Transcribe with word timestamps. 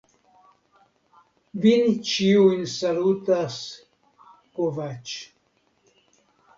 Vin 1.65 1.93
ĉiujn 2.13 2.65
salutas: 2.79 3.61
Kovacs. 4.57 5.17